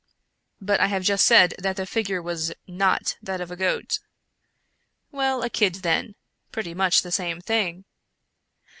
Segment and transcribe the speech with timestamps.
[0.59, 3.99] "But I have just said that the figure was not that of a goat.""
[5.11, 6.15] Well, a kid then—
[6.51, 7.85] pretty much the same thing."